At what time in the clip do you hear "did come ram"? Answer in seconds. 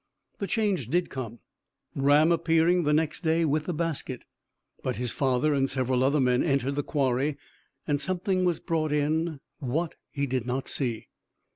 0.87-2.31